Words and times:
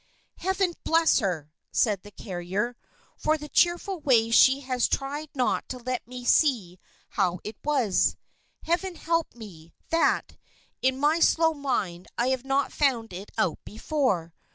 "Heaven 0.37 0.73
bless 0.83 1.19
her!" 1.19 1.51
said 1.71 2.01
the 2.01 2.09
carrier, 2.09 2.75
"for 3.17 3.37
the 3.37 3.47
cheerful 3.47 3.99
way 3.99 4.31
she 4.31 4.61
has 4.61 4.87
tried 4.87 5.29
not 5.35 5.69
to 5.69 5.77
let 5.77 6.07
me 6.07 6.25
see 6.25 6.79
how 7.09 7.39
it 7.43 7.55
was! 7.63 8.15
Heaven 8.63 8.95
help 8.95 9.35
me, 9.35 9.75
that, 9.91 10.37
in 10.81 10.99
my 10.99 11.19
slow 11.19 11.53
mind 11.53 12.07
I 12.17 12.29
have 12.29 12.43
not 12.43 12.73
found 12.73 13.13
it 13.13 13.29
out 13.37 13.59
before. 13.63 14.33